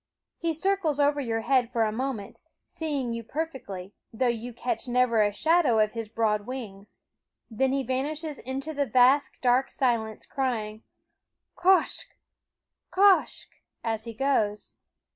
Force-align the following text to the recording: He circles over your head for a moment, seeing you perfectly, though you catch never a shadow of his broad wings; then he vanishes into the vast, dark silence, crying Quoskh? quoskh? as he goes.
He 0.39 0.51
circles 0.51 0.99
over 0.99 1.21
your 1.21 1.41
head 1.41 1.71
for 1.71 1.83
a 1.83 1.91
moment, 1.91 2.41
seeing 2.65 3.13
you 3.13 3.21
perfectly, 3.23 3.93
though 4.11 4.25
you 4.29 4.51
catch 4.51 4.87
never 4.87 5.21
a 5.21 5.31
shadow 5.31 5.77
of 5.77 5.91
his 5.91 6.09
broad 6.09 6.47
wings; 6.47 6.97
then 7.51 7.71
he 7.71 7.83
vanishes 7.83 8.39
into 8.39 8.73
the 8.73 8.87
vast, 8.87 9.39
dark 9.43 9.69
silence, 9.69 10.25
crying 10.25 10.81
Quoskh? 11.55 12.15
quoskh? 12.91 13.45
as 13.83 14.05
he 14.05 14.13
goes. 14.15 14.73